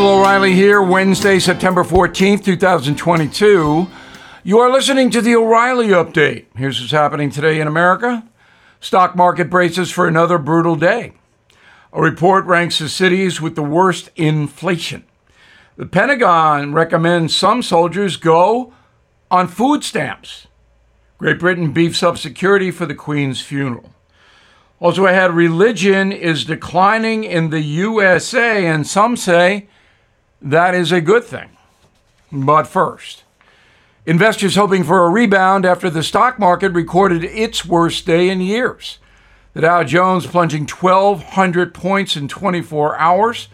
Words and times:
Bill 0.00 0.18
O'Reilly 0.20 0.54
here, 0.54 0.80
Wednesday, 0.80 1.38
September 1.38 1.84
14th, 1.84 2.42
2022. 2.42 3.86
You 4.42 4.58
are 4.58 4.72
listening 4.72 5.10
to 5.10 5.20
the 5.20 5.36
O'Reilly 5.36 5.88
Update. 5.88 6.46
Here's 6.56 6.80
what's 6.80 6.90
happening 6.90 7.28
today 7.28 7.60
in 7.60 7.68
America. 7.68 8.26
Stock 8.80 9.14
market 9.14 9.50
braces 9.50 9.90
for 9.90 10.08
another 10.08 10.38
brutal 10.38 10.74
day. 10.74 11.12
A 11.92 12.00
report 12.00 12.46
ranks 12.46 12.78
the 12.78 12.88
cities 12.88 13.42
with 13.42 13.56
the 13.56 13.62
worst 13.62 14.08
inflation. 14.16 15.04
The 15.76 15.84
Pentagon 15.84 16.72
recommends 16.72 17.36
some 17.36 17.60
soldiers 17.60 18.16
go 18.16 18.72
on 19.30 19.48
food 19.48 19.84
stamps. 19.84 20.46
Great 21.18 21.38
Britain 21.38 21.72
beefs 21.72 22.02
up 22.02 22.16
security 22.16 22.70
for 22.70 22.86
the 22.86 22.94
Queen's 22.94 23.42
funeral. 23.42 23.92
Also, 24.80 25.04
ahead, 25.04 25.34
religion 25.34 26.10
is 26.10 26.46
declining 26.46 27.22
in 27.22 27.50
the 27.50 27.60
USA, 27.60 28.64
and 28.64 28.86
some 28.86 29.14
say 29.14 29.68
that 30.42 30.74
is 30.74 30.92
a 30.92 31.00
good 31.00 31.24
thing. 31.24 31.50
But 32.32 32.64
first, 32.64 33.24
investors 34.06 34.56
hoping 34.56 34.84
for 34.84 35.04
a 35.04 35.10
rebound 35.10 35.66
after 35.66 35.90
the 35.90 36.02
stock 36.02 36.38
market 36.38 36.72
recorded 36.72 37.24
its 37.24 37.64
worst 37.64 38.06
day 38.06 38.28
in 38.28 38.40
years. 38.40 38.98
The 39.52 39.62
Dow 39.62 39.82
Jones 39.82 40.26
plunging 40.26 40.66
1,200 40.68 41.74
points 41.74 42.16
in 42.16 42.28
24 42.28 42.96
hours, 42.98 43.48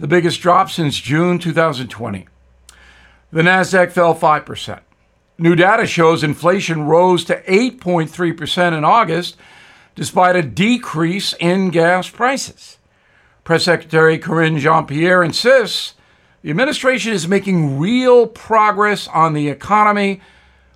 the 0.00 0.06
biggest 0.06 0.40
drop 0.40 0.70
since 0.70 0.98
June 0.98 1.38
2020. 1.38 2.26
The 3.30 3.42
Nasdaq 3.42 3.92
fell 3.92 4.14
5%. 4.14 4.80
New 5.36 5.56
data 5.56 5.86
shows 5.86 6.22
inflation 6.22 6.84
rose 6.84 7.24
to 7.24 7.42
8.3% 7.42 8.78
in 8.78 8.84
August 8.84 9.36
despite 9.94 10.36
a 10.36 10.42
decrease 10.42 11.34
in 11.38 11.70
gas 11.70 12.08
prices. 12.08 12.78
Press 13.42 13.64
Secretary 13.64 14.18
Karine 14.18 14.58
Jean 14.58 14.86
Pierre 14.86 15.22
insists 15.22 15.94
the 16.44 16.50
administration 16.50 17.14
is 17.14 17.26
making 17.26 17.78
real 17.78 18.26
progress 18.26 19.08
on 19.08 19.32
the 19.32 19.48
economy, 19.48 20.20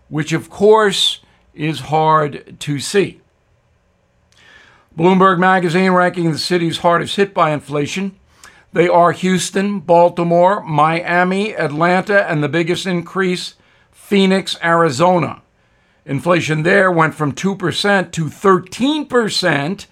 which 0.08 0.32
of 0.32 0.48
course 0.48 1.20
is 1.52 1.80
hard 1.80 2.58
to 2.60 2.80
see. 2.80 3.20
Bloomberg 4.96 5.38
magazine 5.38 5.90
ranking 5.90 6.32
the 6.32 6.38
cities 6.38 6.78
hardest 6.78 7.16
hit 7.16 7.34
by 7.34 7.50
inflation. 7.50 8.18
They 8.72 8.88
are 8.88 9.12
Houston, 9.12 9.80
Baltimore, 9.80 10.62
Miami, 10.62 11.54
Atlanta, 11.54 12.26
and 12.26 12.42
the 12.42 12.48
biggest 12.48 12.86
increase, 12.86 13.54
Phoenix, 13.92 14.56
Arizona. 14.64 15.42
Inflation 16.06 16.62
there 16.62 16.90
went 16.90 17.14
from 17.14 17.32
2% 17.32 18.10
to 18.12 18.24
13% 18.24 19.86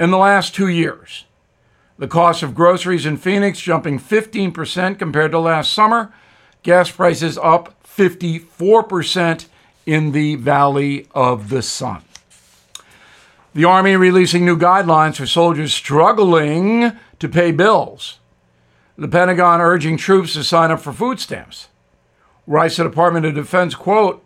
in 0.00 0.10
the 0.10 0.16
last 0.16 0.54
two 0.54 0.68
years. 0.68 1.26
The 1.96 2.08
cost 2.08 2.42
of 2.42 2.54
groceries 2.54 3.06
in 3.06 3.16
Phoenix 3.16 3.60
jumping 3.60 4.00
15% 4.00 4.98
compared 4.98 5.30
to 5.30 5.38
last 5.38 5.72
summer. 5.72 6.12
Gas 6.64 6.90
prices 6.90 7.38
up 7.38 7.80
54% 7.84 9.46
in 9.86 10.12
the 10.12 10.34
Valley 10.36 11.06
of 11.14 11.50
the 11.50 11.62
Sun. 11.62 12.02
The 13.54 13.64
Army 13.64 13.94
releasing 13.94 14.44
new 14.44 14.58
guidelines 14.58 15.16
for 15.16 15.26
soldiers 15.26 15.72
struggling 15.72 16.92
to 17.20 17.28
pay 17.28 17.52
bills. 17.52 18.18
The 18.98 19.06
Pentagon 19.06 19.60
urging 19.60 19.96
troops 19.96 20.32
to 20.32 20.42
sign 20.42 20.72
up 20.72 20.80
for 20.80 20.92
food 20.92 21.20
stamps. 21.20 21.68
Rice, 22.46 22.76
the 22.76 22.84
Department 22.84 23.26
of 23.26 23.34
Defense, 23.34 23.74
quote, 23.76 24.24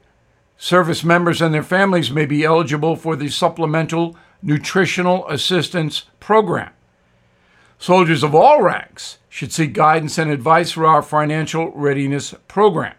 Service 0.56 1.04
members 1.04 1.42
and 1.42 1.54
their 1.54 1.62
families 1.62 2.10
may 2.10 2.26
be 2.26 2.44
eligible 2.44 2.96
for 2.96 3.14
the 3.14 3.28
Supplemental 3.28 4.16
Nutritional 4.42 5.28
Assistance 5.28 6.06
Program. 6.18 6.70
Soldiers 7.78 8.24
of 8.24 8.34
all 8.34 8.60
ranks 8.60 9.18
should 9.28 9.52
seek 9.52 9.72
guidance 9.72 10.18
and 10.18 10.30
advice 10.30 10.72
through 10.72 10.86
our 10.86 11.02
Financial 11.02 11.70
Readiness 11.70 12.34
Program. 12.48 12.94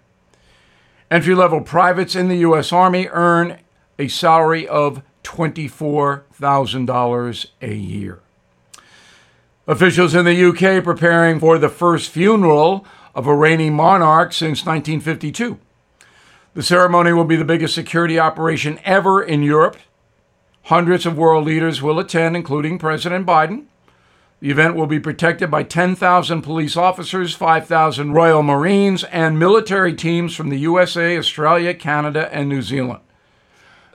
Entry 1.12 1.36
level 1.36 1.62
privates 1.62 2.16
in 2.16 2.30
the 2.30 2.38
U.S. 2.38 2.72
Army 2.72 3.08
earn 3.10 3.60
a 3.98 4.08
salary 4.08 4.68
of 4.68 5.02
$24,000 5.24 7.46
a 7.62 7.74
year. 7.74 8.20
Officials 9.68 10.16
in 10.16 10.26
the 10.26 10.46
UK 10.46 10.84
preparing 10.84 11.40
for 11.40 11.58
the 11.58 11.70
first 11.70 12.10
funeral 12.10 12.86
of 13.14 13.28
a 13.28 13.36
reigning 13.36 13.76
monarch 13.76 14.32
since 14.32 14.66
1952. 14.66 15.60
The 16.54 16.64
ceremony 16.64 17.12
will 17.12 17.26
be 17.26 17.36
the 17.36 17.44
biggest 17.44 17.76
security 17.76 18.18
operation 18.18 18.80
ever 18.86 19.22
in 19.22 19.44
Europe. 19.44 19.76
Hundreds 20.64 21.06
of 21.06 21.18
world 21.18 21.46
leaders 21.46 21.82
will 21.82 22.00
attend, 22.00 22.36
including 22.36 22.80
President 22.80 23.26
Biden. 23.26 23.66
The 24.42 24.52
event 24.52 24.76
will 24.76 24.88
be 24.88 25.02
protected 25.02 25.52
by 25.52 25.64
10,000 25.64 26.42
police 26.42 26.78
officers, 26.78 27.36
5,000 27.36 28.14
Royal 28.14 28.42
Marines, 28.42 29.04
and 29.06 29.38
military 29.38 29.94
teams 29.94 30.34
from 30.34 30.50
the 30.50 30.60
USA, 30.60 31.18
Australia, 31.18 31.74
Canada, 31.74 32.34
and 32.34 32.48
New 32.48 32.62
Zealand. 32.62 33.02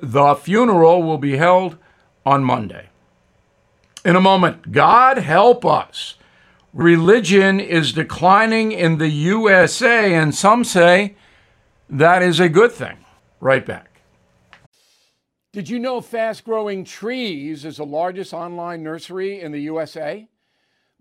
The 0.02 0.34
funeral 0.34 1.02
will 1.02 1.16
be 1.16 1.38
held 1.38 1.78
on 2.26 2.44
Monday. 2.44 2.90
In 4.04 4.16
a 4.16 4.20
moment, 4.20 4.70
God 4.70 5.16
help 5.16 5.64
us. 5.64 6.16
Religion 6.74 7.58
is 7.58 7.92
declining 7.94 8.70
in 8.70 8.98
the 8.98 9.08
USA, 9.08 10.12
and 10.12 10.34
some 10.34 10.62
say 10.62 11.14
that 11.88 12.22
is 12.22 12.38
a 12.38 12.50
good 12.50 12.72
thing. 12.72 12.98
Right 13.40 13.64
back. 13.64 14.00
Did 15.54 15.70
you 15.70 15.78
know 15.78 16.02
Fast 16.02 16.44
Growing 16.44 16.84
Trees 16.84 17.64
is 17.64 17.78
the 17.78 17.86
largest 17.86 18.34
online 18.34 18.82
nursery 18.82 19.40
in 19.40 19.52
the 19.52 19.60
USA? 19.60 20.28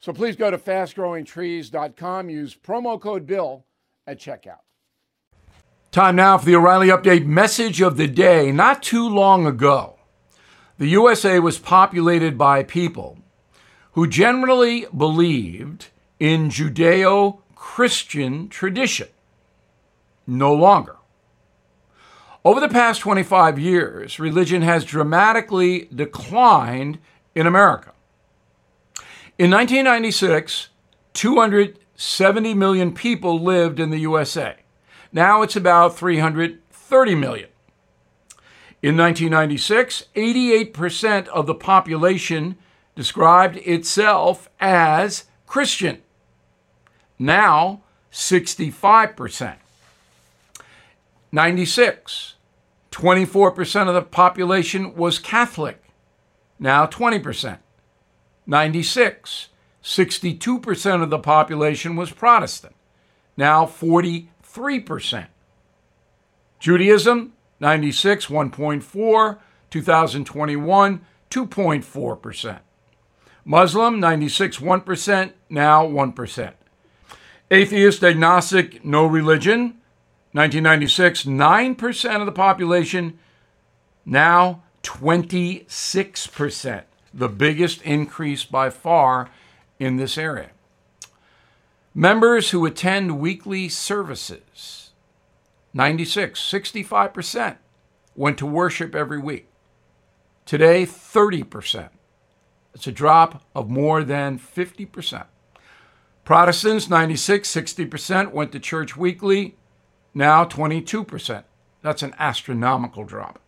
So 0.00 0.12
please 0.12 0.36
go 0.36 0.50
to 0.50 0.58
fastgrowingtrees.com, 0.58 2.30
use 2.30 2.54
promo 2.54 3.00
code 3.00 3.26
BILL 3.26 3.64
at 4.06 4.18
checkout. 4.18 4.60
Time 5.90 6.16
now 6.16 6.36
for 6.36 6.44
the 6.44 6.56
O'Reilly 6.56 6.88
Update 6.88 7.24
message 7.24 7.80
of 7.80 7.96
the 7.96 8.06
day. 8.06 8.52
Not 8.52 8.82
too 8.82 9.08
long 9.08 9.46
ago, 9.46 9.98
the 10.78 10.88
USA 10.88 11.38
was 11.38 11.58
populated 11.58 12.36
by 12.36 12.62
people 12.62 13.18
who 13.92 14.06
generally 14.06 14.86
believed 14.94 15.86
in 16.20 16.50
Judeo 16.50 17.38
Christian 17.54 18.48
tradition. 18.48 19.08
No 20.26 20.52
longer. 20.52 20.96
Over 22.44 22.60
the 22.60 22.68
past 22.68 23.00
25 23.00 23.58
years, 23.58 24.20
religion 24.20 24.62
has 24.62 24.84
dramatically 24.84 25.88
declined 25.94 26.98
in 27.34 27.46
America. 27.46 27.92
In 29.38 29.50
1996, 29.50 30.68
270 31.12 32.54
million 32.54 32.94
people 32.94 33.38
lived 33.38 33.78
in 33.78 33.90
the 33.90 33.98
USA. 33.98 34.56
Now 35.12 35.42
it's 35.42 35.54
about 35.54 35.94
330 35.94 37.14
million. 37.14 37.50
In 38.82 38.96
1996, 38.96 40.04
88% 40.14 41.28
of 41.28 41.46
the 41.46 41.54
population 41.54 42.56
described 42.94 43.58
itself 43.58 44.48
as 44.58 45.24
Christian. 45.46 46.00
Now, 47.18 47.82
65%. 48.10 49.56
96, 51.30 52.34
24% 52.90 53.88
of 53.88 53.94
the 53.94 54.00
population 54.00 54.94
was 54.94 55.18
Catholic, 55.18 55.82
now 56.58 56.86
20%. 56.86 57.58
96, 58.46 59.48
62% 59.82 61.02
of 61.02 61.10
the 61.10 61.18
population 61.18 61.96
was 61.96 62.12
Protestant, 62.12 62.74
now 63.36 63.66
43%. 63.66 65.26
Judaism, 66.58 67.32
96, 67.60 68.26
1.4, 68.26 69.38
2021, 69.70 71.00
2.4%. 71.30 72.58
Muslim, 73.44 74.00
96, 74.00 74.58
1%, 74.58 75.32
now 75.48 75.86
1%. 75.86 76.52
Atheist, 77.50 78.02
agnostic, 78.02 78.84
no 78.84 79.06
religion, 79.06 79.80
1996, 80.32 81.24
9% 81.24 82.20
of 82.20 82.26
the 82.26 82.32
population, 82.32 83.18
now 84.04 84.62
26%, 84.82 86.82
the 87.16 87.28
biggest 87.28 87.80
increase 87.82 88.44
by 88.44 88.68
far 88.68 89.30
in 89.78 89.96
this 89.96 90.18
area. 90.18 90.50
Members 91.94 92.50
who 92.50 92.66
attend 92.66 93.18
weekly 93.18 93.70
services, 93.70 94.90
96, 95.72 96.38
65% 96.38 97.56
went 98.14 98.36
to 98.36 98.46
worship 98.46 98.94
every 98.94 99.18
week. 99.18 99.48
Today, 100.44 100.84
30%. 100.84 101.88
It's 102.74 102.86
a 102.86 102.92
drop 102.92 103.42
of 103.54 103.70
more 103.70 104.04
than 104.04 104.38
50%. 104.38 105.24
Protestants, 106.24 106.90
96, 106.90 107.48
60% 107.48 108.32
went 108.32 108.52
to 108.52 108.60
church 108.60 108.96
weekly, 108.96 109.56
now 110.12 110.44
22%. 110.44 111.44
That's 111.80 112.02
an 112.02 112.14
astronomical 112.18 113.04
drop. 113.04 113.38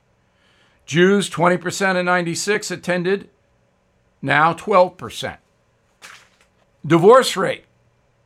Jews, 0.87 1.29
20% 1.29 1.97
in 1.97 2.07
96 2.07 2.71
attended, 2.71 3.29
now 4.23 4.53
12%. 4.53 5.39
Divorce 6.87 7.37
rate, 7.37 7.65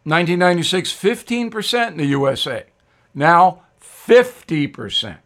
1996, 0.04 0.92
15% 0.92 1.88
in 1.88 1.96
the 1.96 2.04
USA, 2.06 2.64
now 3.14 3.62
50%. 3.80 5.18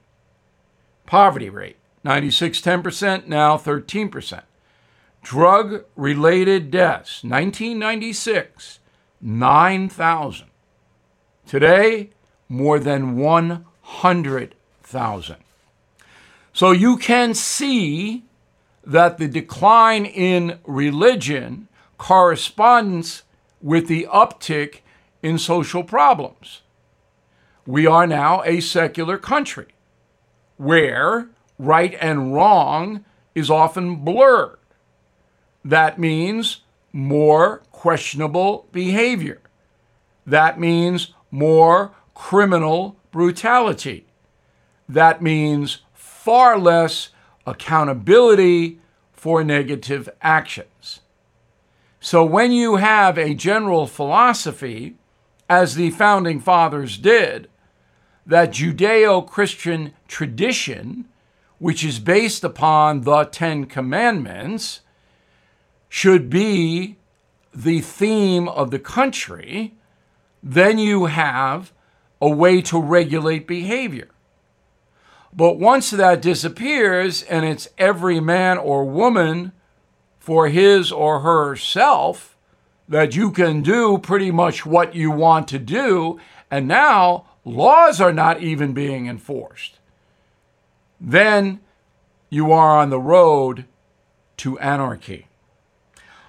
Poverty 1.07 1.51
rate, 1.51 1.77
96, 2.05 2.61
10%, 2.61 3.27
now 3.27 3.57
13%. 3.57 4.43
Drug 5.23 5.85
related 5.97 6.71
deaths, 6.71 7.25
1996, 7.25 8.79
9,000. 9.21 10.47
Today, 11.47 12.11
more 12.49 12.79
than 12.79 13.17
100,000. 13.17 15.37
So 16.53 16.71
you 16.71 16.97
can 16.97 17.35
see 17.35 18.26
that 18.87 19.19
the 19.19 19.27
decline 19.27 20.07
in 20.07 20.61
religion 20.65 21.67
corresponds 21.99 23.25
with 23.61 23.89
the 23.89 24.07
uptick 24.13 24.81
in 25.23 25.39
social 25.39 25.83
problems. 25.83 26.63
We 27.67 27.85
are 27.85 28.07
now 28.07 28.45
a 28.45 28.61
secular 28.61 29.19
country 29.19 29.75
where 30.57 31.29
right 31.59 31.97
and 32.01 32.33
wrong 32.33 33.05
is 33.35 33.51
often 33.51 33.97
blurred. 33.97 34.59
That 35.65 35.99
means 35.99 36.61
more 36.93 37.63
questionable 37.73 38.69
behavior. 38.71 39.41
That 40.25 40.61
means 40.61 41.13
more 41.33 41.93
criminal 42.15 42.97
brutality. 43.11 44.07
That 44.89 45.21
means 45.21 45.83
far 45.93 46.57
less 46.57 47.09
accountability 47.47 48.79
for 49.13 49.43
negative 49.43 50.09
actions. 50.21 51.01
So 52.01 52.25
when 52.25 52.53
you 52.53 52.77
have 52.77 53.17
a 53.17 53.35
general 53.35 53.87
philosophy, 53.87 54.97
as 55.49 55.75
the 55.75 55.91
founding 55.91 56.41
fathers 56.41 56.99
did, 56.99 57.49
that 58.27 58.51
Judeo 58.51 59.27
Christian 59.27 59.95
tradition, 60.09 61.07
which 61.59 61.85
is 61.85 61.99
based 61.99 62.45
upon 62.45 63.03
the 63.03 63.25
Ten 63.25 63.67
Commandments, 63.67 64.81
should 65.89 66.29
be 66.29 66.97
the 67.55 67.81
theme 67.81 68.49
of 68.49 68.71
the 68.71 68.79
country, 68.79 69.75
then 70.43 70.79
you 70.79 71.07
have 71.07 71.73
a 72.21 72.29
way 72.29 72.61
to 72.63 72.81
regulate 72.81 73.47
behavior. 73.47 74.09
But 75.37 75.59
once 75.59 75.91
that 75.91 76.23
disappears 76.23 77.23
and 77.23 77.45
it's 77.45 77.69
every 77.77 78.21
man 78.21 78.57
or 78.57 78.87
woman 78.87 79.53
for 80.19 80.49
his 80.49 80.91
or 80.91 81.21
herself, 81.21 82.37
that 82.89 83.15
you 83.15 83.31
can 83.31 83.61
do 83.61 83.99
pretty 83.99 84.31
much 84.31 84.65
what 84.65 84.95
you 84.95 85.11
want 85.11 85.47
to 85.49 85.59
do, 85.59 86.19
and 86.51 86.67
now 86.67 87.27
laws 87.45 88.01
are 88.01 88.15
not 88.15 88.41
even 88.41 88.73
being 88.73 89.07
enforced, 89.07 89.79
then 90.99 91.61
you 92.31 92.51
are 92.51 92.79
on 92.79 92.89
the 92.91 93.01
road 93.01 93.67
to 94.39 94.59
anarchy. 94.59 95.27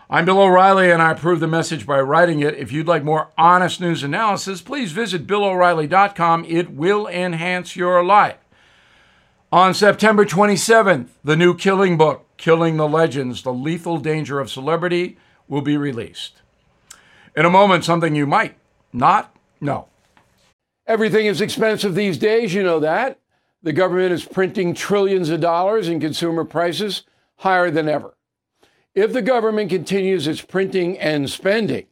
I'm 0.10 0.26
Bill 0.26 0.42
O'Reilly, 0.42 0.92
and 0.92 1.02
I 1.02 1.12
approve 1.12 1.40
the 1.40 1.48
message 1.48 1.86
by 1.86 2.00
writing 2.00 2.40
it. 2.40 2.56
If 2.56 2.72
you'd 2.72 2.88
like 2.88 3.04
more 3.04 3.30
honest 3.38 3.80
news 3.80 4.04
analysis, 4.04 4.62
please 4.62 4.92
visit 4.92 5.28
BillO'Reilly.com. 5.28 6.46
It 6.46 6.72
will 6.72 7.08
enhance 7.08 7.76
your 7.76 8.04
life. 8.04 8.38
On 9.52 9.74
September 9.74 10.26
27th, 10.26 11.08
the 11.24 11.38
new 11.38 11.56
Killing 11.56 11.96
book, 11.96 12.26
Killing 12.36 12.76
the 12.76 12.88
Legends 12.88 13.44
The 13.44 13.54
Lethal 13.54 13.98
Danger 13.98 14.42
of 14.42 14.52
Celebrity, 14.52 15.18
will 15.48 15.62
be 15.62 15.78
released. 15.78 16.42
In 17.34 17.46
a 17.46 17.50
moment, 17.50 17.86
something 17.86 18.14
you 18.14 18.28
might 18.28 18.58
not 18.92 19.34
know. 19.62 19.88
Everything 20.86 21.28
is 21.28 21.40
expensive 21.40 21.96
these 21.96 22.18
days, 22.18 22.54
you 22.54 22.62
know 22.62 22.82
that. 22.82 23.22
The 23.64 23.72
government 23.72 24.12
is 24.12 24.26
printing 24.26 24.74
trillions 24.74 25.30
of 25.30 25.40
dollars 25.40 25.88
and 25.88 26.02
consumer 26.02 26.44
prices 26.44 27.04
higher 27.38 27.72
than 27.72 27.88
ever. 27.88 28.18
If 28.96 29.14
the 29.14 29.22
government 29.22 29.70
continues 29.70 30.28
its 30.28 30.42
printing 30.42 31.00
and 31.00 31.30
spending, 31.30 31.86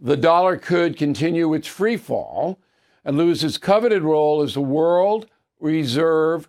the 0.00 0.16
dollar 0.16 0.56
could 0.56 0.96
continue 0.96 1.54
its 1.54 1.68
free 1.68 1.96
fall 1.96 2.58
and 3.04 3.16
lose 3.16 3.44
its 3.44 3.58
coveted 3.58 4.02
role 4.02 4.42
as 4.42 4.54
the 4.54 4.60
world 4.60 5.28
reserve 5.60 6.48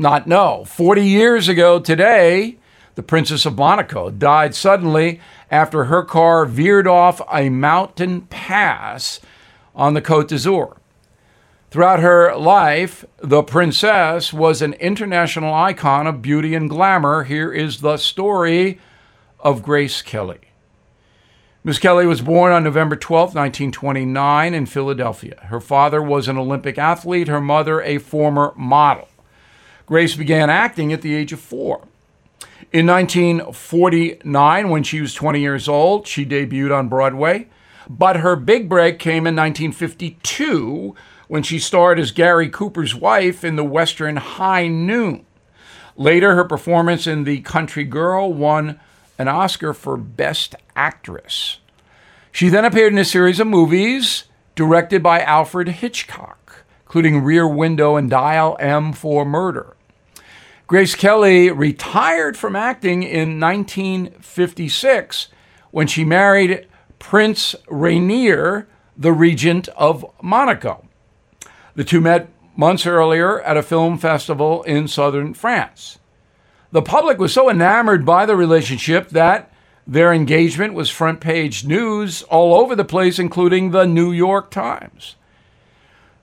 not 0.00 0.26
know. 0.26 0.64
40 0.64 1.06
years 1.06 1.48
ago 1.48 1.78
today, 1.78 2.56
the 2.94 3.02
Princess 3.02 3.46
of 3.46 3.56
Monaco 3.56 4.10
died 4.10 4.54
suddenly 4.54 5.20
after 5.50 5.84
her 5.84 6.02
car 6.02 6.46
veered 6.46 6.86
off 6.86 7.20
a 7.32 7.50
mountain 7.50 8.22
pass 8.22 9.20
on 9.74 9.94
the 9.94 10.02
Côte 10.02 10.28
d'Azur. 10.28 10.76
Throughout 11.70 12.00
her 12.00 12.34
life, 12.34 13.04
the 13.18 13.44
princess 13.44 14.32
was 14.32 14.60
an 14.60 14.72
international 14.74 15.54
icon 15.54 16.08
of 16.08 16.20
beauty 16.20 16.56
and 16.56 16.68
glamour. 16.68 17.22
Here 17.22 17.52
is 17.52 17.80
the 17.80 17.96
story 17.96 18.80
of 19.38 19.62
Grace 19.62 20.02
Kelly. 20.02 20.40
Miss 21.62 21.78
Kelly 21.78 22.06
was 22.06 22.22
born 22.22 22.52
on 22.52 22.64
November 22.64 22.96
12, 22.96 23.34
1929, 23.36 24.52
in 24.52 24.66
Philadelphia. 24.66 25.38
Her 25.44 25.60
father 25.60 26.02
was 26.02 26.26
an 26.26 26.38
Olympic 26.38 26.76
athlete, 26.76 27.28
her 27.28 27.40
mother, 27.40 27.80
a 27.82 27.98
former 27.98 28.52
model. 28.56 29.06
Grace 29.90 30.14
began 30.14 30.48
acting 30.48 30.92
at 30.92 31.02
the 31.02 31.16
age 31.16 31.32
of 31.32 31.40
four. 31.40 31.80
In 32.72 32.86
1949, 32.86 34.68
when 34.68 34.84
she 34.84 35.00
was 35.00 35.14
20 35.14 35.40
years 35.40 35.68
old, 35.68 36.06
she 36.06 36.24
debuted 36.24 36.72
on 36.72 36.88
Broadway. 36.88 37.48
But 37.88 38.18
her 38.18 38.36
big 38.36 38.68
break 38.68 39.00
came 39.00 39.26
in 39.26 39.34
1952 39.34 40.94
when 41.26 41.42
she 41.42 41.58
starred 41.58 41.98
as 41.98 42.12
Gary 42.12 42.48
Cooper's 42.48 42.94
wife 42.94 43.42
in 43.42 43.56
the 43.56 43.64
Western 43.64 44.18
High 44.18 44.68
Noon. 44.68 45.26
Later, 45.96 46.36
her 46.36 46.44
performance 46.44 47.08
in 47.08 47.24
The 47.24 47.40
Country 47.40 47.82
Girl 47.82 48.32
won 48.32 48.78
an 49.18 49.26
Oscar 49.26 49.74
for 49.74 49.96
Best 49.96 50.54
Actress. 50.76 51.58
She 52.30 52.48
then 52.48 52.64
appeared 52.64 52.92
in 52.92 52.98
a 53.00 53.04
series 53.04 53.40
of 53.40 53.48
movies 53.48 54.26
directed 54.54 55.02
by 55.02 55.20
Alfred 55.20 55.66
Hitchcock, 55.66 56.64
including 56.82 57.24
Rear 57.24 57.48
Window 57.48 57.96
and 57.96 58.08
Dial 58.08 58.56
M 58.60 58.92
for 58.92 59.24
Murder. 59.24 59.74
Grace 60.70 60.94
Kelly 60.94 61.50
retired 61.50 62.36
from 62.36 62.54
acting 62.54 63.02
in 63.02 63.40
1956 63.40 65.26
when 65.72 65.88
she 65.88 66.04
married 66.04 66.68
Prince 67.00 67.56
Rainier, 67.66 68.68
the 68.96 69.12
Regent 69.12 69.66
of 69.70 70.06
Monaco. 70.22 70.86
The 71.74 71.82
two 71.82 72.00
met 72.00 72.28
months 72.54 72.86
earlier 72.86 73.40
at 73.40 73.56
a 73.56 73.64
film 73.64 73.98
festival 73.98 74.62
in 74.62 74.86
southern 74.86 75.34
France. 75.34 75.98
The 76.70 76.82
public 76.82 77.18
was 77.18 77.32
so 77.32 77.50
enamored 77.50 78.06
by 78.06 78.24
the 78.24 78.36
relationship 78.36 79.08
that 79.08 79.52
their 79.88 80.12
engagement 80.12 80.74
was 80.74 80.88
front 80.88 81.20
page 81.20 81.64
news 81.64 82.22
all 82.22 82.54
over 82.54 82.76
the 82.76 82.84
place, 82.84 83.18
including 83.18 83.72
the 83.72 83.86
New 83.86 84.12
York 84.12 84.52
Times. 84.52 85.16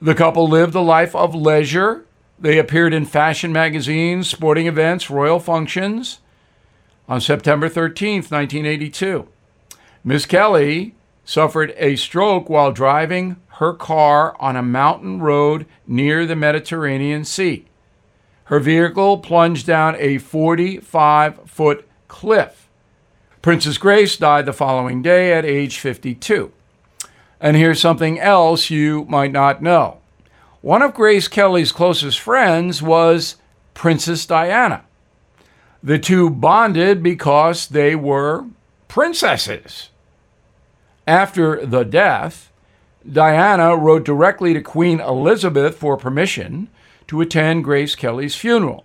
The 0.02 0.16
couple 0.16 0.48
lived 0.48 0.74
a 0.74 0.80
life 0.80 1.14
of 1.14 1.36
leisure 1.36 2.07
they 2.40 2.58
appeared 2.58 2.94
in 2.94 3.06
fashion 3.06 3.52
magazines, 3.52 4.30
sporting 4.30 4.68
events, 4.68 5.10
royal 5.10 5.40
functions. 5.40 6.20
On 7.10 7.22
September 7.22 7.70
13, 7.70 8.18
1982, 8.18 9.28
Miss 10.04 10.26
Kelly 10.26 10.96
suffered 11.24 11.74
a 11.78 11.96
stroke 11.96 12.50
while 12.50 12.72
driving 12.72 13.38
her 13.58 13.74
car 13.74 14.36
on 14.40 14.56
a 14.56 14.62
mountain 14.62 15.20
road 15.20 15.66
near 15.88 16.26
the 16.26 16.36
Mediterranean 16.36 17.26
Sea. 17.26 17.66
Her 18.46 18.60
vehicle 18.60 19.18
plunged 19.18 19.66
down 19.66 19.96
a 19.98 20.20
45 20.20 21.50
foot 21.50 21.88
cliff. 22.08 22.70
Princess 23.42 23.78
Grace 23.78 24.16
died 24.16 24.46
the 24.46 24.54
following 24.54 25.02
day 25.02 25.34
at 25.34 25.44
age 25.44 25.80
52. 25.80 26.52
And 27.40 27.58
here's 27.58 27.80
something 27.80 28.20
else 28.20 28.70
you 28.70 29.06
might 29.06 29.32
not 29.32 29.62
know. 29.62 30.00
One 30.68 30.82
of 30.82 30.94
Grace 30.94 31.30
Kelly's 31.30 31.72
closest 31.72 32.20
friends 32.20 32.82
was 32.82 33.38
Princess 33.74 34.26
Diana. 34.26 34.84
The 35.82 35.98
two 35.98 36.30
bonded 36.30 37.02
because 37.02 37.70
they 37.70 37.96
were 37.96 38.44
princesses. 38.90 39.92
After 41.08 41.66
the 41.66 41.86
death, 41.86 42.52
Diana 43.10 43.78
wrote 43.78 44.04
directly 44.04 44.54
to 44.56 44.62
Queen 44.62 45.00
Elizabeth 45.00 45.78
for 45.78 45.96
permission 45.96 46.68
to 47.08 47.22
attend 47.22 47.64
Grace 47.64 47.96
Kelly's 47.96 48.36
funeral. 48.36 48.84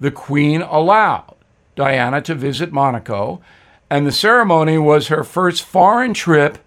The 0.00 0.10
Queen 0.10 0.60
allowed 0.60 1.34
Diana 1.74 2.20
to 2.20 2.34
visit 2.34 2.72
Monaco, 2.72 3.40
and 3.88 4.06
the 4.06 4.12
ceremony 4.12 4.76
was 4.76 5.08
her 5.08 5.24
first 5.24 5.62
foreign 5.62 6.12
trip 6.12 6.58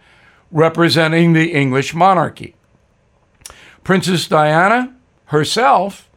representing 0.49 1.33
the 1.33 1.53
English 1.53 1.93
monarchy. 1.93 2.55
Princess 3.85 4.27
Diana 4.27 4.95
herself 5.25 6.09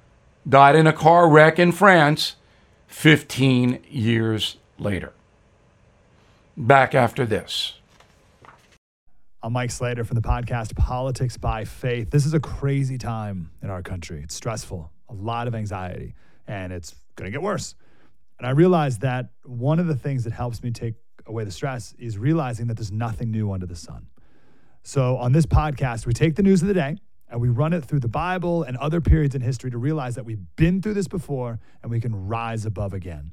died 0.48 0.74
in 0.74 0.86
a 0.86 0.92
car 0.92 1.28
wreck 1.28 1.58
in 1.58 1.70
France 1.70 2.36
15 2.86 3.84
years 3.90 4.56
later. 4.78 5.12
Back 6.56 6.94
after 6.94 7.26
this. 7.26 7.74
I'm 9.42 9.52
Mike 9.52 9.70
Slater 9.70 10.02
from 10.02 10.14
the 10.14 10.22
podcast 10.22 10.76
Politics 10.76 11.36
by 11.36 11.66
Faith. 11.66 12.10
This 12.10 12.24
is 12.24 12.32
a 12.32 12.40
crazy 12.40 12.96
time 12.96 13.50
in 13.62 13.68
our 13.68 13.82
country. 13.82 14.22
It's 14.22 14.34
stressful, 14.34 14.90
a 15.10 15.14
lot 15.14 15.46
of 15.46 15.54
anxiety, 15.54 16.14
and 16.46 16.72
it's 16.72 16.94
going 17.16 17.26
to 17.26 17.30
get 17.30 17.42
worse. 17.42 17.74
And 18.38 18.46
I 18.46 18.52
realized 18.52 19.02
that 19.02 19.28
one 19.44 19.78
of 19.78 19.88
the 19.88 19.94
things 19.94 20.24
that 20.24 20.32
helps 20.32 20.62
me 20.62 20.70
take 20.70 20.94
away 21.26 21.44
the 21.44 21.50
stress 21.50 21.94
is 21.98 22.16
realizing 22.16 22.68
that 22.68 22.78
there's 22.78 22.92
nothing 22.92 23.30
new 23.30 23.52
under 23.52 23.66
the 23.66 23.76
sun. 23.76 24.06
So 24.84 25.18
on 25.18 25.32
this 25.32 25.44
podcast, 25.44 26.06
we 26.06 26.14
take 26.14 26.34
the 26.34 26.42
news 26.42 26.62
of 26.62 26.68
the 26.68 26.72
day 26.74 26.96
and 27.30 27.40
we 27.40 27.48
run 27.48 27.72
it 27.72 27.84
through 27.84 28.00
the 28.00 28.08
Bible 28.08 28.62
and 28.62 28.76
other 28.78 29.00
periods 29.00 29.34
in 29.34 29.40
history 29.40 29.70
to 29.70 29.78
realize 29.78 30.14
that 30.14 30.24
we've 30.24 30.44
been 30.56 30.80
through 30.80 30.94
this 30.94 31.08
before 31.08 31.58
and 31.82 31.90
we 31.90 32.00
can 32.00 32.26
rise 32.26 32.64
above 32.64 32.92
again. 32.92 33.32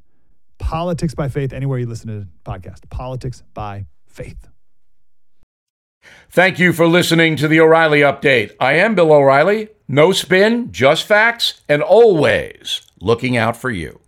Politics 0.58 1.14
by 1.14 1.28
faith, 1.28 1.54
anywhere 1.54 1.80
you 1.80 1.86
listen 1.86 2.08
to 2.08 2.20
the 2.20 2.28
podcast. 2.46 2.90
Politics 2.90 3.44
by 3.54 3.86
faith. 4.08 4.48
Thank 6.30 6.60
you 6.60 6.72
for 6.72 6.88
listening 6.88 7.36
to 7.38 7.48
the 7.48 7.60
O'Reilly 7.60 8.02
Update. 8.02 8.56
I 8.60 8.74
am 8.74 8.96
Bill 8.96 9.12
O'Reilly. 9.12 9.70
No 9.88 10.12
spin, 10.12 10.72
just 10.72 11.06
facts, 11.06 11.62
and 11.70 11.82
always 11.82 12.82
looking 13.00 13.38
out 13.38 13.58
for 13.58 13.70
you. 13.70 14.00